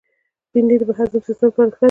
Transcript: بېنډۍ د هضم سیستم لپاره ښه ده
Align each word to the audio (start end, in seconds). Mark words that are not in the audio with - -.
بېنډۍ 0.51 0.75
د 0.79 0.83
هضم 0.99 1.21
سیستم 1.27 1.47
لپاره 1.49 1.69
ښه 1.73 1.73
ده 1.77 1.77